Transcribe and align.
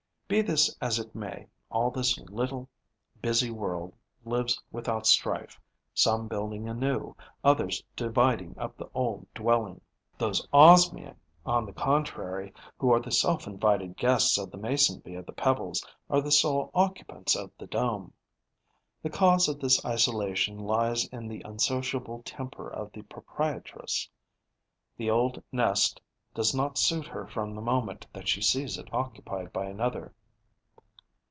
Be 0.27 0.41
this 0.41 0.73
as 0.79 0.97
it 0.97 1.13
may, 1.13 1.47
all 1.69 1.91
this 1.91 2.17
little 2.17 2.69
busy 3.21 3.51
world 3.51 3.93
lives 4.23 4.57
without 4.71 5.05
strife, 5.05 5.59
some 5.93 6.29
building 6.29 6.69
anew, 6.69 7.17
others 7.43 7.83
dividing 7.97 8.57
up 8.57 8.77
the 8.77 8.89
old 8.93 9.27
dwelling. 9.33 9.81
Those 10.17 10.47
Osmiae, 10.53 11.17
on 11.45 11.65
the 11.65 11.73
contrary, 11.73 12.53
who 12.77 12.93
are 12.93 13.01
the 13.01 13.11
self 13.11 13.45
invited 13.45 13.97
guests 13.97 14.37
of 14.37 14.51
the 14.51 14.57
Mason 14.57 15.01
bee 15.01 15.15
of 15.15 15.25
the 15.25 15.33
Pebbles 15.33 15.85
are 16.09 16.21
the 16.21 16.31
sole 16.31 16.71
occupants 16.73 17.35
of 17.35 17.51
the 17.57 17.67
dome. 17.67 18.13
The 19.03 19.09
cause 19.09 19.49
of 19.49 19.59
this 19.59 19.83
isolation 19.83 20.57
lies 20.57 21.05
in 21.09 21.27
the 21.27 21.41
unsociable 21.41 22.23
temper 22.23 22.69
of 22.71 22.93
the 22.93 23.01
proprietress. 23.01 24.07
The 24.95 25.09
old 25.11 25.43
nest 25.51 25.99
does 26.33 26.55
not 26.55 26.77
suit 26.77 27.05
her 27.07 27.27
from 27.27 27.53
the 27.53 27.61
moment 27.61 28.07
that 28.13 28.29
she 28.29 28.41
sees 28.41 28.77
it 28.77 28.87
occupied 28.93 29.51
by 29.51 29.65
another. 29.65 30.13